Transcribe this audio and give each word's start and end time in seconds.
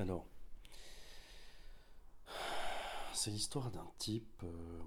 Alors, 0.00 0.24
c'est 3.12 3.30
l'histoire 3.30 3.70
d'un 3.70 3.86
type 3.98 4.42
euh, 4.44 4.80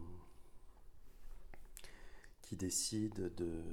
qui 2.41 2.55
décide 2.55 3.31
de, 3.36 3.63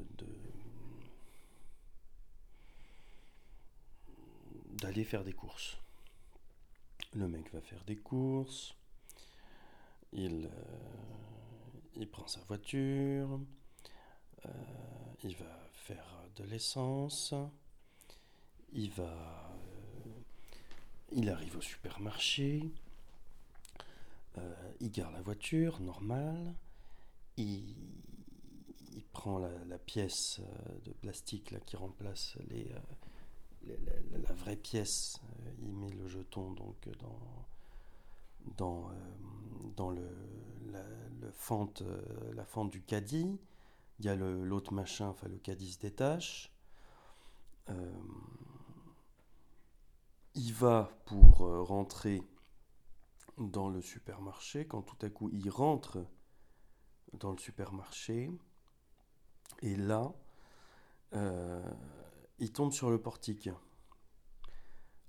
d'aller 4.82 5.03
faire 5.03 5.24
des 5.24 5.32
courses. 5.32 5.79
Le 7.14 7.26
mec 7.26 7.50
va 7.54 7.62
faire 7.62 7.82
des 7.84 7.96
courses, 7.96 8.75
il, 10.12 10.46
euh, 11.98 12.07
prend 12.12 12.27
sa 12.27 12.41
voiture, 12.43 13.41
euh, 14.45 14.48
il 15.25 15.34
va 15.36 15.70
faire 15.72 16.04
de 16.36 16.45
l'essence, 16.45 17.32
il 18.75 18.91
va, 18.91 19.50
il 21.12 21.29
arrive 21.30 21.56
au 21.56 21.61
supermarché, 21.61 22.71
il 24.80 24.90
garde 24.90 25.12
la 25.12 25.21
voiture, 25.22 25.80
normal, 25.80 26.54
il, 27.36 27.75
prend 29.12 29.38
la, 29.38 29.79
pièce 29.79 30.40
de 30.85 30.93
plastique 30.93 31.54
qui 31.66 31.76
remplace 31.76 32.36
les, 32.48 32.72
la, 33.66 34.33
vraie 34.34 34.56
pièce, 34.56 35.20
euh, 35.25 35.50
il 35.62 35.72
met 35.72 35.91
le 35.91 36.06
jeton 36.08 36.50
donc 36.52 36.88
dans, 38.56 38.91
euh, 38.91 39.92
le, 39.92 40.72
la, 40.72 40.83
fente, 41.33 41.83
euh, 41.83 42.33
la 42.34 42.44
fente 42.44 42.70
du 42.70 42.83
caddie. 42.83 43.38
Il 43.98 44.06
y 44.06 44.08
a 44.08 44.14
l'autre 44.14 44.72
machin, 44.72 45.08
enfin 45.08 45.28
le 45.28 45.36
caddie 45.36 45.72
se 45.72 45.78
détache. 45.78 46.50
Il 50.41 50.53
va 50.55 50.91
pour 51.05 51.39
rentrer 51.67 52.22
dans 53.36 53.69
le 53.69 53.83
supermarché, 53.83 54.66
quand 54.66 54.83
tout 54.83 54.96
à 55.05 55.10
coup 55.10 55.28
il 55.33 55.50
rentre 55.50 56.05
dans 57.12 57.33
le 57.33 57.38
supermarché, 57.38 58.30
et 59.62 59.77
là, 59.77 60.12
il 62.38 62.52
tombe 62.52 62.72
sur 62.72 62.91
le 62.91 63.00
portique. 63.00 63.50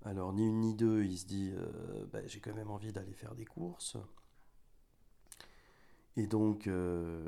Alors, 0.04 0.34
ni 0.34 0.48
une 0.48 0.62
ni 0.62 0.74
deux, 0.74 1.04
il 1.04 1.18
se 1.18 1.26
dit 1.26 1.52
euh, 1.54 2.06
bah, 2.12 2.26
j'ai 2.26 2.40
quand 2.40 2.56
même 2.56 2.72
envie 2.72 2.92
d'aller 2.92 3.14
faire 3.14 3.36
des 3.36 3.46
courses. 3.46 3.98
Et 6.18 6.28
donc, 6.28 6.68
euh, 6.68 7.24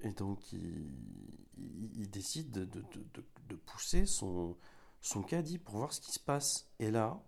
et 0.00 0.12
donc 0.12 0.52
il, 0.52 2.10
décide 2.10 2.50
de, 2.50 3.56
pousser 3.66 4.06
son, 4.06 4.56
son 5.00 5.22
caddie 5.22 5.58
pour 5.58 5.76
voir 5.76 5.92
ce 5.92 6.00
qui 6.00 6.12
se 6.12 6.20
passe. 6.20 6.70
Et 6.78 6.90
là, 6.90 7.20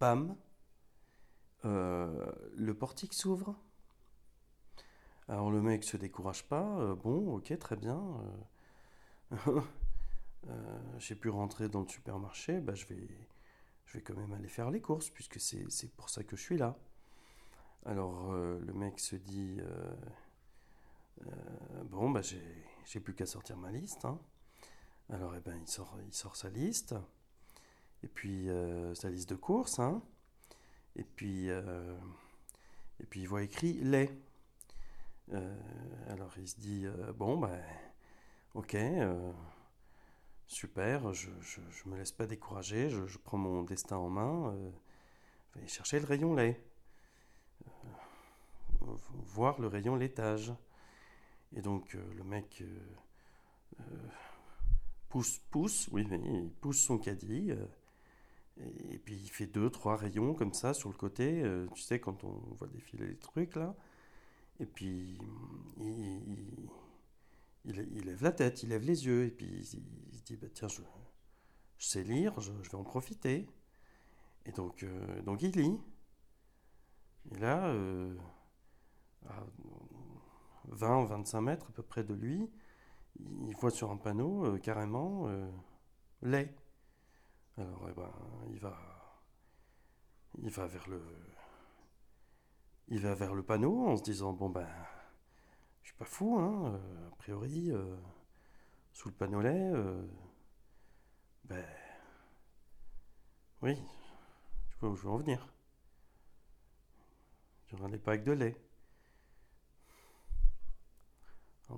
bam, 0.00 0.36
euh, 1.64 2.32
le 2.54 2.74
portique 2.74 3.14
s'ouvre. 3.14 3.56
Alors 5.28 5.50
le 5.50 5.62
mec 5.62 5.84
se 5.84 5.96
décourage 5.96 6.46
pas. 6.48 6.94
bon, 6.94 7.36
ok, 7.36 7.58
très 7.58 7.76
bien. 7.76 8.02
Euh, 10.50 10.78
j'ai 10.98 11.14
pu 11.14 11.28
rentrer 11.28 11.68
dans 11.68 11.80
le 11.80 11.88
supermarché, 11.88 12.60
bah, 12.60 12.74
je, 12.74 12.86
vais, 12.86 13.08
quand 14.02 14.14
même 14.14 14.32
aller 14.32 14.48
faire 14.48 14.70
les 14.70 14.80
courses, 14.80 15.08
puisque 15.10 15.40
c'est 15.40 15.90
pour 15.96 16.10
ça 16.10 16.22
que 16.22 16.36
je 16.36 16.42
suis 16.42 16.58
là. 16.58 16.76
Alors 17.86 18.32
euh, 18.32 18.58
le 18.60 18.72
mec 18.72 18.98
se 18.98 19.16
dit, 19.16 19.58
euh, 19.60 21.30
bon, 21.84 22.10
bah, 22.10 22.20
j'ai 22.22 23.00
plus 23.00 23.14
qu'à 23.14 23.26
sortir 23.26 23.56
ma 23.56 23.70
liste. 23.70 24.04
Hein. 24.04 24.18
Alors 25.10 25.34
eh 25.36 25.40
ben, 25.40 25.56
il, 25.60 25.68
sort, 25.68 25.96
il 26.06 26.14
sort 26.14 26.36
sa 26.36 26.48
liste, 26.48 26.94
et 28.02 28.08
puis 28.08 28.48
sa 28.94 29.10
liste 29.10 29.28
de 29.30 29.34
courses, 29.36 29.78
hein. 29.78 30.02
et, 30.96 31.04
puis, 31.04 31.48
et 31.48 33.06
puis 33.10 33.20
il 33.20 33.28
voit 33.28 33.42
écrit 33.42 33.74
lait. 33.74 34.10
alors 36.08 36.32
il 36.38 36.48
se 36.48 36.58
dit, 36.58 36.86
bon, 37.16 37.38
bah, 37.38 37.58
ok 38.54 38.76
super, 40.46 41.12
je 41.12 41.30
ne 41.30 41.90
me 41.90 41.96
laisse 41.98 42.12
pas 42.12 42.26
décourager, 42.26 42.90
je, 42.90 43.18
prends 43.18 43.38
mon 43.38 43.62
destin 43.62 43.96
en 43.96 44.08
main, 44.08 44.52
euh, 44.54 44.70
je 45.54 45.60
vais 45.60 45.66
chercher 45.66 45.98
le 45.98 46.06
rayon 46.06 46.34
lait, 46.34 46.62
euh, 47.66 48.96
voir 49.26 49.60
le 49.60 49.66
rayon 49.66 49.96
laitage. 49.96 50.52
Et 51.56 51.62
donc 51.62 51.94
euh, 51.94 52.14
le 52.14 52.24
mec 52.24 52.62
pousse, 55.14 55.38
pousse, 55.50 55.88
oui, 55.92 56.06
il 56.10 56.50
pousse 56.60 56.80
son 56.80 56.98
caddie, 56.98 57.52
et, 58.58 58.98
puis 58.98 59.14
il 59.14 59.30
fait 59.30 59.46
deux, 59.46 59.70
trois 59.70 59.96
rayons 59.96 60.34
comme 60.34 60.52
ça 60.52 60.74
sur 60.74 60.88
le 60.88 60.96
côté, 60.96 61.44
tu 61.72 61.82
sais, 61.82 62.00
quand 62.00 62.24
on 62.24 62.54
voit 62.56 62.66
défiler 62.66 63.06
les 63.06 63.16
trucs 63.16 63.54
là, 63.54 63.76
et 64.58 64.66
puis 64.66 65.18
il 65.78 66.68
il, 67.64 68.04
lève 68.04 68.22
la 68.22 68.32
tête, 68.32 68.62
il 68.62 68.70
lève 68.70 68.84
les 68.84 69.06
yeux, 69.06 69.24
et 69.24 69.30
puis 69.30 69.46
il, 69.46 69.64
se 69.64 69.76
dit, 70.24 70.36
bah, 70.36 70.48
tiens, 70.52 70.68
je, 70.68 70.82
sais 71.78 72.02
lire, 72.02 72.38
je, 72.40 72.52
vais 72.52 72.74
en 72.74 72.84
profiter. 72.84 73.46
Et 74.46 74.52
donc, 74.52 74.82
euh, 74.82 75.22
donc 75.22 75.42
il 75.42 75.52
lit. 75.52 75.78
Et 77.32 77.38
là, 77.38 77.66
euh, 77.68 78.14
à 79.26 79.46
20 80.68 81.04
25 81.06 81.40
mètres 81.40 81.66
à 81.68 81.72
peu 81.72 81.82
près 81.82 82.04
de 82.04 82.12
lui, 82.12 82.50
il 83.18 83.54
voit 83.56 83.70
sur 83.70 83.90
un 83.90 83.96
panneau 83.96 84.44
euh, 84.46 84.58
carrément 84.58 85.28
lait. 86.22 86.54
Alors, 87.56 87.86
eh 87.88 87.92
ben, 87.92 88.12
il 88.50 88.58
va, 88.58 88.76
il 90.38 90.50
va 90.50 90.66
vers 90.66 90.88
le, 90.88 91.02
il 92.88 93.00
va 93.00 93.14
vers 93.14 93.34
le 93.34 93.42
panneau 93.42 93.86
en 93.86 93.96
se 93.96 94.02
disant 94.02 94.32
bon 94.32 94.50
ben, 94.50 94.68
je 95.82 95.88
suis 95.90 95.98
pas 95.98 96.04
fou, 96.04 96.38
hein. 96.38 96.74
Euh, 96.74 97.08
a 97.08 97.16
priori, 97.16 97.70
euh, 97.70 97.96
sous 98.92 99.08
le 99.08 99.14
panneau 99.14 99.40
lait, 99.40 99.70
euh, 99.74 100.06
ben. 101.44 101.64
Oui, 103.62 103.76
tu 104.70 104.78
vois 104.78 104.90
où 104.90 104.96
je 104.96 105.02
veux 105.02 105.10
en 105.10 105.18
venir. 105.18 105.48
Je 107.66 107.76
ne 107.76 107.96
pas 107.96 108.12
avec 108.12 108.24
de 108.24 108.32
lait. 108.32 108.60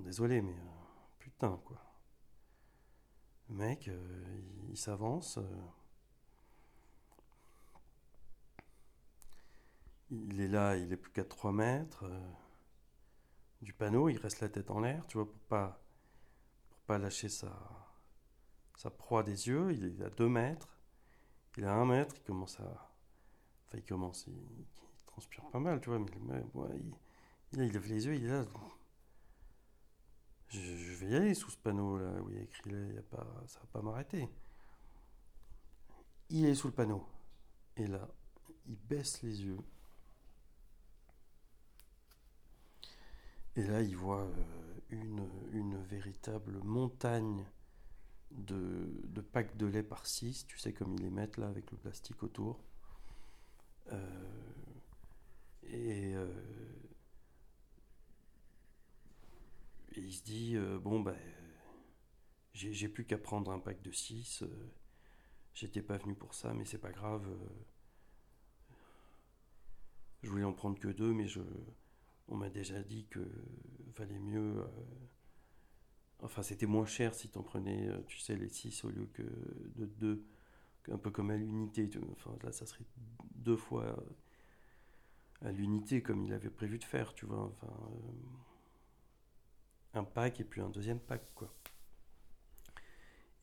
Désolé, 0.03 0.41
mais 0.41 0.55
putain, 1.37 1.59
quoi. 1.65 1.77
Le 3.49 3.55
mec, 3.55 3.89
il, 4.69 4.77
s'avance. 4.77 5.39
il 10.09 10.41
est 10.41 10.47
là, 10.47 10.75
il 10.77 10.91
est 10.91 10.97
plus 10.97 11.11
qu'à 11.11 11.23
3 11.23 11.51
mètres 11.51 12.05
du 13.61 13.73
panneau, 13.73 14.09
il 14.09 14.17
reste 14.17 14.41
la 14.41 14.49
tête 14.49 14.71
en 14.71 14.79
l'air, 14.79 15.05
tu 15.07 15.17
vois, 15.17 15.29
pour 15.29 15.39
pas, 15.41 15.79
pour 16.69 16.79
pas 16.81 16.97
lâcher 16.97 17.29
sa, 17.29 17.51
sa 18.75 18.89
proie 18.89 19.23
des 19.23 19.47
yeux. 19.47 19.73
Il 19.73 19.85
est 19.85 20.05
à 20.05 20.09
2 20.09 20.27
mètres, 20.27 20.77
il 21.57 21.63
est 21.63 21.67
à 21.67 21.73
1 21.73 21.85
mètre, 21.85 22.15
il 22.17 22.23
commence 22.23 22.59
à. 22.59 22.91
Enfin, 23.67 23.77
il 23.77 23.85
commence, 23.85 24.25
il, 24.27 24.65
transpire 25.05 25.43
pas 25.51 25.59
mal, 25.59 25.81
tu 25.81 25.89
vois, 25.89 25.99
mais 25.99 26.05
il, 27.53 27.61
il, 27.63 27.71
lève 27.71 27.87
les 27.87 28.05
yeux, 28.05 28.15
il 28.15 28.25
est 28.25 28.29
là. 28.29 28.45
Je, 30.49 30.59
vais 30.95 31.09
y 31.09 31.15
aller 31.15 31.33
sous 31.33 31.51
ce 31.51 31.57
panneau 31.57 31.97
là 31.97 32.09
où 32.21 32.29
il 32.29 32.37
y 32.37 32.39
a 32.39 32.43
écrit 32.43 32.69
là, 32.69 32.77
il 32.89 32.97
a 32.97 33.01
pas, 33.01 33.27
ça 33.47 33.59
va 33.59 33.65
pas 33.67 33.81
m'arrêter. 33.81 34.29
Il 36.29 36.45
est 36.45 36.55
sous 36.55 36.67
le 36.67 36.73
panneau. 36.73 37.05
Et 37.75 37.87
là, 37.87 38.07
il 38.67 38.77
baisse 38.77 39.21
les 39.21 39.43
yeux. 39.43 39.59
Et 43.55 43.63
là, 43.63 43.81
il 43.81 43.95
voit 43.95 44.23
euh, 44.23 44.79
une, 44.89 45.27
une 45.51 45.81
véritable 45.83 46.59
montagne 46.63 47.45
de, 48.31 48.89
de, 49.05 49.21
packs 49.21 49.57
de 49.57 49.65
lait 49.65 49.83
par 49.83 50.05
6, 50.05 50.45
tu 50.45 50.57
sais, 50.59 50.73
comme 50.73 50.93
ils 50.93 51.01
les 51.01 51.09
mettent 51.09 51.37
là 51.37 51.47
avec 51.47 51.71
le 51.71 51.77
plastique 51.77 52.21
autour. 52.23 52.59
Euh, 53.91 53.97
et, 55.63 56.13
euh, 56.15 56.27
et, 59.97 60.01
il 60.01 60.13
se 60.13 60.23
dit 60.23 60.55
bon, 60.81 61.01
ben, 61.01 61.15
j'ai 62.53 62.89
plus 62.89 63.05
qu'à 63.05 63.17
prendre 63.17 63.51
un 63.51 63.59
pack 63.59 63.81
de 63.81 63.91
6. 63.91 64.43
J'étais 65.53 65.81
pas 65.81 65.97
venu 65.97 66.15
pour 66.15 66.33
ça, 66.33 66.53
mais 66.53 66.65
c'est 66.65 66.77
pas 66.77 66.91
grave. 66.91 67.25
je 70.23 70.29
voulais 70.29 70.43
en 70.43 70.53
prendre 70.53 70.79
que 70.79 70.89
deux, 70.89 71.13
mais 71.13 71.27
je 71.27 71.41
on 72.29 72.35
m'a 72.35 72.49
déjà 72.49 72.81
dit 72.83 73.05
que 73.09 73.19
valait 73.95 74.19
mieux. 74.19 74.59
Euh, 74.59 74.67
enfin, 76.19 76.43
c'était 76.43 76.65
moins 76.65 76.85
cher 76.85 77.13
si 77.13 77.29
tu 77.29 77.37
en 77.37 77.43
prenais, 77.43 77.87
euh, 77.87 78.01
tu 78.07 78.19
sais, 78.19 78.35
les 78.35 78.49
6 78.49 78.83
au 78.85 78.89
lieu 78.89 79.07
que 79.13 79.23
de 79.75 79.85
2. 79.85 80.25
Un 80.89 80.97
peu 80.97 81.11
comme 81.11 81.31
à 81.31 81.35
l'unité. 81.35 81.89
Enfin, 82.11 82.35
là, 82.43 82.51
ça 82.51 82.65
serait 82.65 82.85
deux 83.35 83.57
fois 83.57 83.83
euh, 83.83 85.47
à 85.47 85.51
l'unité 85.51 86.01
comme 86.01 86.23
il 86.23 86.31
avait 86.33 86.49
prévu 86.49 86.79
de 86.79 86.85
faire, 86.85 87.13
tu 87.13 87.25
vois. 87.25 87.43
Enfin, 87.45 87.73
un 89.93 90.03
pack 90.03 90.39
et 90.39 90.43
puis 90.43 90.61
un 90.61 90.69
deuxième 90.69 90.99
pack, 90.99 91.23
quoi. 91.35 91.53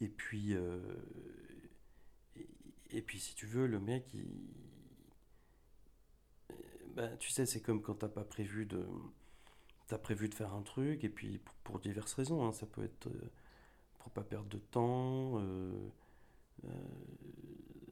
Et 0.00 0.08
puis, 0.08 0.52
et, 0.52 2.49
et 2.91 3.02
puis, 3.02 3.19
si 3.20 3.35
tu 3.35 3.46
veux, 3.46 3.67
le 3.67 3.81
mec, 3.81 4.12
il. 4.14 4.64
Ben, 6.94 7.17
tu 7.19 7.31
sais, 7.31 7.44
c'est 7.44 7.61
comme 7.61 7.82
quand 7.82 7.94
t'as 7.94 8.08
pas 8.08 8.25
prévu 8.25 8.67
de. 8.67 8.87
T'as 9.88 9.99
prévu 9.99 10.29
de 10.29 10.35
faire 10.35 10.55
un 10.55 10.62
truc, 10.62 11.05
et 11.05 11.08
puis 11.11 11.41
pour, 11.64 11.79
diverses 11.79 12.14
raisons, 12.14 12.46
hein, 12.46 12.52
ça 12.52 12.67
peut 12.67 12.85
être 12.85 13.08
euh, 13.08 13.31
pour 13.99 14.11
pas 14.12 14.23
perdre 14.23 14.49
de 14.49 14.58
temps, 14.58 15.41
euh, 15.41 15.91
euh, 16.64 16.69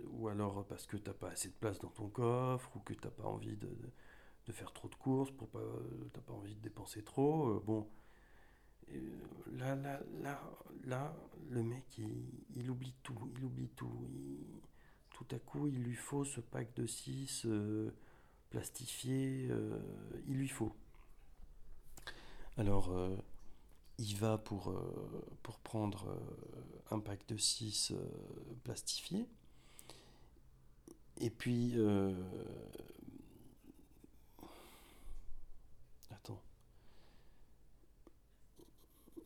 ou 0.07 0.29
alors 0.29 0.65
parce 0.67 0.87
que 0.87 0.97
t'as 0.97 1.13
pas 1.13 1.31
assez 1.31 1.49
de 1.49 1.55
place 1.55 1.79
dans 1.81 1.91
ton 1.91 2.09
coffre, 2.09 2.75
ou 2.77 2.81
que 2.81 2.95
t'as 2.95 3.11
pas 3.11 3.25
envie 3.25 3.57
de, 3.57 3.69
de, 4.47 4.53
faire 4.53 4.73
trop 4.73 4.89
de 4.89 4.95
courses, 4.95 5.31
pour 5.33 5.49
pas, 5.49 5.61
t'as 6.15 6.21
pas 6.23 6.33
envie 6.33 6.55
de 6.55 6.61
dépenser 6.63 7.03
trop. 7.03 7.61
bon, 7.61 7.87
là, 9.53 9.75
là, 9.77 10.01
là, 10.23 10.41
là, 10.85 11.17
le 11.51 11.63
mec, 11.63 11.85
il, 12.57 12.71
oublie 12.71 12.95
tout, 13.03 13.19
il 13.37 13.45
oublie 13.45 13.69
tout. 13.77 14.09
tout 15.11 15.27
à 15.31 15.39
coup, 15.39 15.67
il 15.67 15.83
lui 15.83 15.95
faut 15.95 16.25
ce 16.25 16.41
pack 16.41 16.75
de 16.75 16.87
6 16.87 17.47
plastifié, 18.51 19.49
il 20.27 20.37
lui 20.37 20.49
faut. 20.49 20.75
Alors, 22.59 22.91
euh, 22.91 23.17
il 23.99 24.15
va 24.17 24.37
pour, 24.37 24.71
euh, 24.71 25.25
pour 25.43 25.59
prendre 25.59 26.09
euh, 26.09 26.95
un 26.95 27.01
pack 27.01 27.27
de 27.29 27.37
6 27.37 27.95
plastifié. 28.63 29.27
Et 31.19 31.31
puis, 31.31 31.75
attends. 36.11 36.43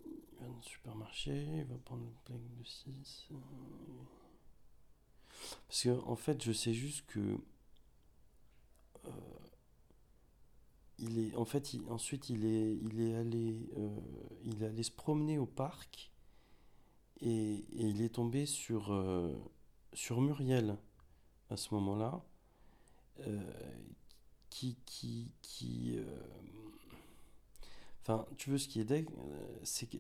Il 0.00 0.38
va 0.38 0.47
dans 0.47 0.55
le 0.55 0.62
supermarché, 0.76 1.44
il 1.58 1.64
va 1.64 1.76
prendre 1.84 2.05
un 2.05 2.32
pack 2.32 2.40
de 2.58 2.64
6. 2.64 3.28
Parce 5.69 5.82
que, 5.82 6.00
en 6.06 6.17
fait, 6.17 6.43
je 6.43 6.52
sais 6.52 6.75
juste 6.75 7.05
que 7.06 7.38
il 10.99 11.19
est, 11.19 11.37
en 11.37 11.44
fait, 11.44 11.76
ensuite, 11.88 12.31
il 12.31 12.44
est, 12.46 12.76
il 12.76 13.00
est 13.00 13.14
allé, 13.14 13.69
euh, 13.76 14.00
il 14.44 14.64
allé 14.64 14.82
se 14.82 14.90
promener 14.90 15.38
au 15.38 15.46
parc 15.46 16.11
et, 17.20 17.64
il 17.73 18.00
est 18.02 18.14
tombé 18.14 18.46
sur, 18.46 18.93
euh, 18.93 19.34
sur 19.93 20.20
Muriel 20.20 20.76
à 21.50 21.56
ce 21.56 21.75
moment-là, 21.75 22.25
euh, 23.20 23.52
qui, 24.50 24.76
qui, 24.87 25.31
qui 25.43 25.99
enfin, 28.02 28.26
tu 28.38 28.50
veux 28.50 28.58
ce 28.58 28.69
qui 28.69 28.81
est 28.81 28.84
dingue, 28.84 29.08
c'est 29.64 29.87
que, 29.87 29.99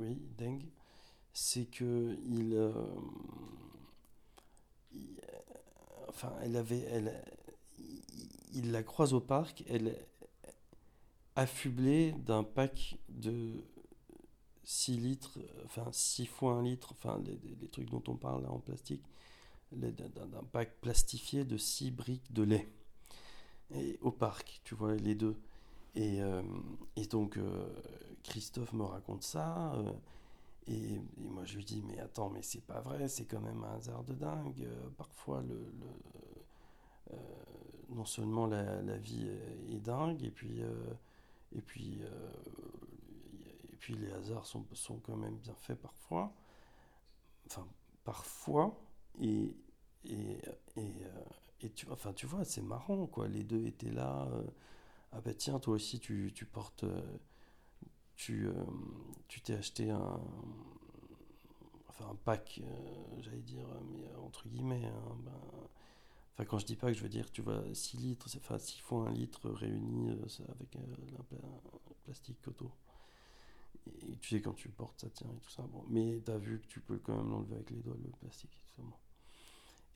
oui, 0.00 0.18
dingue, 0.38 0.64
c'est 1.32 1.66
que 1.66 2.16
il, 2.26 2.72
enfin, 6.08 6.32
elle 6.42 6.56
avait, 6.56 6.80
elle 6.90 7.22
il 8.52 8.72
la 8.72 8.82
croise 8.82 9.14
au 9.14 9.20
parc, 9.20 9.64
elle 9.68 9.88
est 9.88 10.06
affublée 11.36 12.12
d'un 12.12 12.42
pack 12.42 12.96
de 13.08 13.62
6 14.64 14.96
litres, 14.96 15.38
enfin 15.64 15.88
6 15.92 16.26
fois 16.26 16.54
1 16.54 16.62
litre, 16.62 16.92
enfin 16.92 17.22
les, 17.24 17.68
trucs 17.68 17.90
dont 17.90 18.02
on 18.08 18.16
parle 18.16 18.46
en 18.46 18.58
plastique, 18.58 19.02
d'un 19.72 20.44
pack 20.52 20.80
plastifié 20.80 21.44
de 21.44 21.56
6 21.56 21.90
briques 21.92 22.32
de 22.32 22.42
lait. 22.42 22.68
Et 23.72 23.98
au 24.00 24.10
parc, 24.10 24.60
tu 24.64 24.74
vois, 24.74 24.96
les 24.96 25.14
deux. 25.14 25.40
Et, 25.94 26.22
euh, 26.22 26.42
donc 27.10 27.36
euh, 27.36 27.66
Christophe 28.22 28.72
me 28.72 28.84
raconte 28.84 29.22
ça. 29.22 29.74
Euh, 29.74 29.92
et, 30.68 31.00
moi 31.18 31.44
je 31.44 31.56
lui 31.56 31.64
dis, 31.64 31.82
mais 31.86 31.98
attends, 31.98 32.30
mais 32.30 32.42
c'est 32.42 32.64
pas 32.64 32.80
vrai, 32.80 33.08
c'est 33.08 33.24
quand 33.24 33.40
même 33.40 33.64
un 33.64 33.76
hasard 33.76 34.04
de 34.04 34.14
dingue. 34.14 34.68
parfois 34.96 35.42
le, 35.42 35.72
non 37.88 38.04
seulement 38.04 38.46
la, 38.46 38.96
vie 38.98 39.28
est, 39.68 39.80
dingue, 39.80 40.22
et 40.22 40.30
puis, 40.30 40.60
et, 41.52 41.60
puis, 41.60 42.00
et 43.72 43.76
puis 43.76 43.94
les 43.94 44.12
hasards 44.12 44.46
sont, 44.46 44.64
sont 44.74 44.98
quand 44.98 45.16
même 45.16 45.36
bien 45.38 45.54
faits 45.54 45.80
parfois. 45.80 46.32
Enfin, 47.46 47.66
parfois, 48.04 48.78
et, 49.20 49.56
et, 50.04 50.38
et, 50.76 50.92
euh, 51.64 51.68
tu, 51.74 51.86
enfin, 51.90 52.12
tu 52.12 52.26
vois, 52.26 52.44
c'est 52.44 52.62
marrant, 52.62 53.06
quoi. 53.06 53.28
Les 53.28 53.44
deux 53.44 53.66
étaient 53.66 53.90
là. 53.90 54.28
Ah 55.12 55.20
ben 55.20 55.34
tiens, 55.34 55.58
toi 55.58 55.74
aussi, 55.74 56.00
tu, 56.00 56.32
tu 56.34 56.46
portes. 56.46 56.84
tu 58.16 58.48
tu 59.28 59.40
t'es 59.40 59.54
acheté 59.54 59.90
un. 59.90 60.20
Enfin, 61.88 62.10
un 62.10 62.14
pack, 62.14 62.60
j'allais 63.20 63.42
dire, 63.42 63.66
mais 63.90 64.04
entre 64.16 64.48
guillemets. 64.48 64.84
Hein, 64.84 65.16
ben, 65.24 65.32
quand 66.46 66.58
je 66.58 66.66
dis 66.66 66.76
que 66.76 66.92
je 66.92 67.02
veux 67.02 67.08
dire, 67.08 67.30
tu 67.30 67.42
vois, 67.42 67.62
6 67.72 67.96
litres, 67.98 68.26
enfin 68.36 68.58
6 68.58 68.80
fois 68.80 69.08
1 69.08 69.12
litre 69.12 69.50
réuni 69.50 70.10
euh, 70.10 70.44
avec 70.48 70.76
un, 70.76 70.80
plastique 72.04 72.46
autour. 72.46 72.76
Et 73.86 74.16
tu 74.16 74.30
sais, 74.30 74.40
quand 74.40 74.54
tu 74.54 74.68
portes, 74.68 75.00
ça 75.00 75.10
tient 75.10 75.28
et 75.28 75.40
tout 75.40 75.50
ça. 75.50 75.62
Bon, 75.62 75.84
mais 75.88 76.20
tu 76.24 76.30
as 76.30 76.38
vu 76.38 76.60
que 76.60 76.66
tu 76.66 76.80
peux 76.80 76.98
quand 76.98 77.16
même 77.16 77.30
l'enlever 77.30 77.56
avec 77.56 77.70
les 77.70 77.80
doigts, 77.82 77.96
le 78.02 78.10
plastique. 78.20 78.56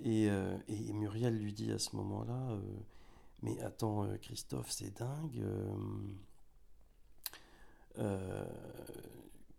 Et, 0.01 0.29
euh, 0.29 0.57
et, 0.69 0.93
Muriel 0.93 1.39
lui 1.39 1.53
dit 1.53 1.71
à 1.71 1.79
ce 1.79 1.95
moment-là 1.97 2.51
euh, 2.51 2.61
Mais 3.45 3.61
attends, 3.61 4.09
Christophe, 4.21 4.71
c'est 4.71 4.91
dingue. 4.99 5.45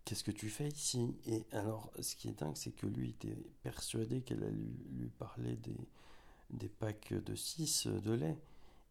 Qu'est-ce 0.03 0.23
que 0.23 0.31
tu 0.31 0.49
fais 0.49 0.67
ici? 0.67 1.15
Et 1.25 1.45
alors, 1.51 1.91
ce 1.99 2.15
qui 2.15 2.29
est 2.29 2.39
dingue, 2.39 2.55
c'est 2.55 2.71
que 2.71 2.85
lui 2.85 3.09
était 3.09 3.37
persuadé 3.63 4.21
qu'elle 4.21 4.43
allait 4.43 4.73
lui 4.91 5.09
parler 5.09 5.55
des, 5.55 5.77
des 6.51 6.69
packs 6.69 7.13
de 7.13 7.35
6 7.35 7.87
de 7.87 8.11
lait. 8.11 8.37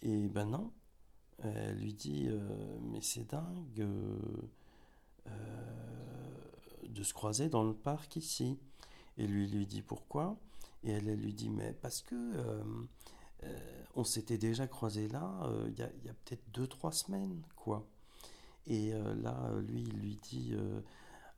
Et 0.02 0.29
ben 0.29 0.46
non, 0.46 0.73
elle 1.43 1.79
lui 1.79 1.94
dit 1.94 2.26
euh, 2.29 2.79
Mais 2.82 3.00
c'est 3.00 3.31
dingue 3.31 3.81
euh, 3.81 4.19
euh, 5.29 5.31
de 6.88 7.02
se 7.02 7.14
croiser 7.14 7.49
dans 7.49 7.64
le 7.64 7.75
parc 7.75 8.17
ici. 8.17 8.58
Et 9.17 9.26
lui 9.26 9.49
lui 9.49 9.67
dit 9.67 9.82
Pourquoi? 9.82 10.37
Et 10.82 10.90
elle, 10.90 11.14
lui 11.14 11.32
dit 11.32 11.50
Mais 11.50 11.73
parce 11.73 12.02
que 12.02 12.17
on 13.94 14.05
s'était 14.05 14.38
déjà 14.38 14.67
croisé 14.67 15.08
là 15.08 15.49
il 15.69 15.79
y 15.79 15.82
a, 15.82 16.14
peut-être 16.25 16.44
2-3 16.52 16.93
semaines, 16.93 17.43
quoi. 17.56 17.87
Et 18.67 18.93
là, 18.93 19.50
lui, 19.61 19.82
il 19.82 19.99
lui 19.99 20.17
dit 20.17 20.55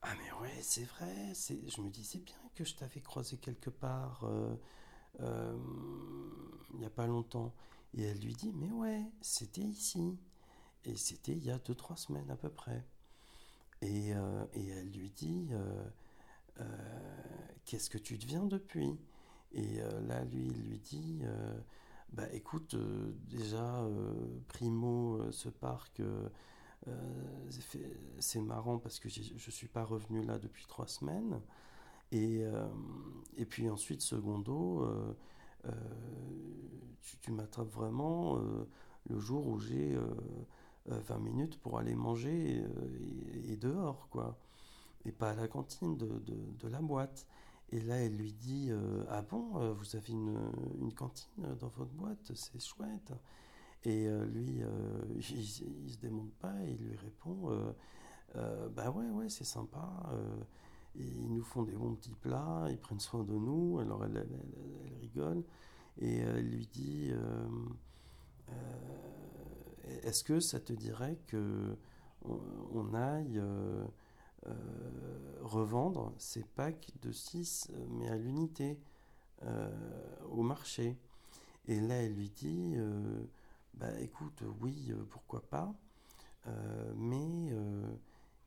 Ah, 0.03 0.15
mais 0.19 0.33
ouais, 0.41 0.59
c'est 0.63 0.85
vrai, 0.85 1.33
je 1.35 1.81
me 1.81 1.91
dis 1.91 2.05
C'est 2.05 2.25
bien 2.25 2.37
que 2.55 2.65
je 2.65 2.75
t'avais 2.75 3.01
croisé 3.01 3.37
quelque 3.37 3.71
part 3.71 4.25
euh, 5.21 5.57
il 6.73 6.79
n'y 6.79 6.85
a 6.85 6.91
pas 6.91 7.07
longtemps. 7.07 7.55
Et 7.95 8.03
elle 8.03 8.19
lui 8.19 8.35
dit, 8.35 8.53
mais 8.55 8.71
ouais, 8.71 9.03
c'était 9.21 9.63
ici. 9.63 10.19
Et 10.85 10.97
c'était 10.97 11.33
il 11.33 11.45
y 11.45 11.51
a 11.51 11.59
2-3 11.59 11.97
semaines 11.97 12.31
à 12.31 12.37
peu 12.37 12.51
près. 12.51 12.85
Et, 13.83 14.15
euh, 14.15 14.45
et 14.55 14.69
elle 14.69 14.91
lui 14.91 15.11
dit, 15.11 15.49
euh, 15.53 15.85
qu'est-ce 17.65 17.91
que 17.91 17.99
tu 17.99 18.19
deviens 18.19 18.45
depuis? 18.45 18.99
Et 19.53 19.79
là, 20.07 20.25
lui, 20.25 20.49
il 20.49 20.63
lui 20.69 20.79
dit, 20.79 21.23
bah 22.13 22.33
écoute, 22.33 22.77
déjà, 23.29 23.85
primo, 24.49 25.31
ce 25.33 25.49
parc, 25.49 26.01
c'est 28.19 28.41
marrant 28.41 28.79
parce 28.79 28.99
que 28.99 29.09
je 29.09 29.33
ne 29.33 29.51
suis 29.51 29.69
pas 29.69 29.85
revenu 29.85 30.25
là 30.25 30.39
depuis 30.39 30.67
3 30.67 30.87
semaines. 30.87 31.41
Et, 32.13 32.45
euh, 32.45 32.67
puis 33.49 33.69
ensuite, 33.69 34.01
secondo, 34.01 34.83
euh, 34.83 35.17
euh, 35.67 35.71
tu, 37.21 37.33
m'attrapes 37.33 37.71
vraiment 37.71 38.39
le 39.09 39.19
jour 39.19 39.47
où 39.47 39.59
j'ai 39.59 39.97
20 40.87 41.19
minutes 41.19 41.59
pour 41.61 41.79
aller 41.79 41.95
manger 41.95 42.63
et, 43.45 43.57
dehors, 43.57 44.09
quoi. 44.11 44.39
Et 45.05 45.13
pas 45.13 45.31
à 45.31 45.35
la 45.35 45.49
cantine 45.49 45.97
de 45.97 46.69
la 46.69 46.81
boîte. 46.81 47.27
Et 47.71 47.81
là, 47.81 47.97
elle 47.97 48.17
lui 48.17 48.33
dit 48.33 48.71
Ah 49.09 49.23
bon, 49.23 49.73
vous 49.75 49.97
avez 49.97 50.13
une, 50.13 50.39
une, 50.81 50.93
cantine 50.93 51.55
dans 51.61 51.69
votre 51.69 51.93
boîte 51.93 52.33
C'est 52.35 52.61
chouette. 52.61 53.13
Et 53.85 54.09
lui, 54.27 54.63
il, 55.15 55.85
il, 55.85 55.91
se 55.93 55.99
démonte 55.99 56.33
pas 56.35 56.55
et 56.65 56.73
il 56.73 56.87
lui 56.87 56.97
répond 56.97 57.75
Bah 58.35 58.91
ouais, 58.91 59.11
ouais, 59.11 59.29
c'est 59.29 59.45
sympa 59.45 60.13
ils 60.99 61.33
nous 61.33 61.43
font 61.43 61.63
des 61.63 61.75
bons 61.75 61.95
petits 61.95 62.15
plats, 62.15 62.67
ils 62.71 62.79
prennent 62.79 63.01
soin 63.01 63.23
de 63.25 63.33
nous. 63.35 63.79
Alors 63.79 64.05
elle, 64.05 64.17
elle, 64.17 64.99
rigole 65.01 65.43
et 65.99 66.19
elle 66.19 66.49
lui 66.49 66.67
dit 66.67 67.11
euh, 67.11 67.47
euh, 68.51 70.01
Est-ce 70.03 70.25
que 70.25 70.41
ça 70.41 70.61
te 70.61 70.73
dirait 70.73 71.19
que 71.27 71.77
on, 72.23 72.93
aille 72.95 73.39
euh, 73.39 73.85
revendre 75.43 76.13
ces 76.19 76.45
packs 76.45 76.93
de 77.03 77.13
6 77.13 77.71
mais 77.91 78.09
à 78.09 78.17
l'unité 78.17 78.79
au 80.31 80.43
marché 80.43 80.97
Et 81.67 81.81
là 81.81 81.95
elle 81.97 82.15
lui 82.15 82.31
dit 82.31 82.77
Bah 83.75 83.99
écoute, 84.01 84.43
oui, 84.61 84.93
pourquoi 85.11 85.41
pas, 85.43 85.75
mais 86.97 87.53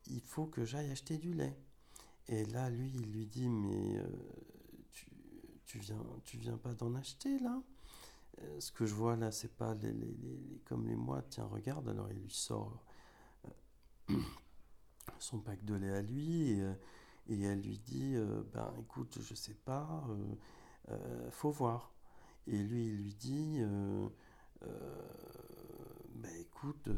il 0.08 0.22
faut 0.22 0.46
que 0.46 0.66
j'aille 0.66 0.92
acheter 0.92 1.18
du 1.18 1.34
lait. 1.34 1.56
Et 2.28 2.46
là, 2.46 2.70
lui, 2.70 2.92
il 2.94 3.12
lui 3.12 3.26
dit, 3.26 3.50
mais 3.50 3.98
euh, 3.98 4.08
tu 5.66 5.80
viens, 5.80 6.04
tu 6.26 6.38
viens 6.38 6.58
pas 6.58 6.74
d'en 6.74 6.94
acheter 6.96 7.40
là? 7.40 7.62
Euh, 8.42 8.60
Ce 8.60 8.72
que 8.72 8.86
je 8.86 8.94
vois 8.94 9.16
là, 9.16 9.32
c'est 9.32 9.56
pas 9.56 9.74
les, 9.76 9.92
les, 9.94 10.14
les, 10.14 10.62
comme 10.66 10.88
les 10.88 10.96
mois. 10.96 11.24
Tiens, 11.30 11.46
regarde. 11.46 11.90
Alors 11.90 12.12
il 12.12 12.20
lui 12.20 12.32
sort 12.34 12.84
euh, 14.10 14.20
son 15.20 15.40
pack 15.40 15.64
de 15.66 15.76
lait 15.76 15.92
à 15.92 16.02
lui 16.02 16.52
et, 16.52 16.64
et 17.30 17.42
elle 17.42 17.62
lui 17.62 17.80
dit, 17.80 18.16
ben 18.54 18.74
écoute, 18.80 19.18
je 19.22 19.34
sais 19.34 19.56
pas, 19.66 20.06
faut 21.32 21.52
voir. 21.52 21.94
Et 22.48 22.58
lui, 22.58 22.88
il 22.88 22.98
lui 22.98 23.16
dit, 23.16 23.62
ben 24.62 26.32
écoute 26.40 26.90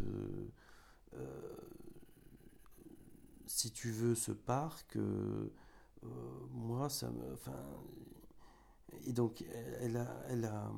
si 3.52 3.72
tu 3.72 3.92
veux 3.92 4.16
ce 4.16 4.32
parc, 4.32 4.96
euh, 4.96 5.52
euh, 6.04 6.08
moi, 6.52 6.90
ça 6.90 7.12
me. 7.12 7.34
Enfin, 7.34 7.60
et 9.06 9.14
donc, 9.14 9.44
elle 9.80 9.98
a, 9.98 10.72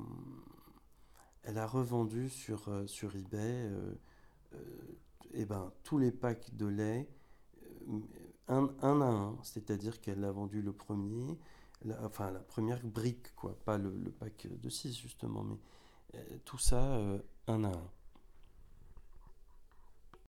revendu 1.66 2.28
sur, 2.28 2.68
euh, 2.68 2.86
sur 2.86 3.16
eBay 3.16 3.70
ben, 5.46 5.72
tous 5.82 5.98
les 5.98 6.12
packs 6.12 6.54
de 6.56 6.66
lait, 6.66 7.08
un, 8.48 8.70
un 8.82 9.00
à 9.00 9.06
un, 9.06 9.38
c'est-à-dire 9.42 10.00
qu'elle 10.00 10.24
a 10.24 10.32
vendu 10.32 10.62
le 10.62 10.72
premier, 10.72 11.38
enfin 12.02 12.30
la 12.30 12.40
première 12.40 12.84
brique, 12.84 13.34
quoi, 13.34 13.56
pas 13.64 13.78
le, 13.78 13.90
pack 14.18 14.46
de 14.50 14.68
6 14.68 14.96
justement, 14.96 15.44
mais 15.44 15.58
tout 16.44 16.58
ça 16.58 17.00
un 17.46 17.64
à 17.64 17.68
un. 17.68 17.90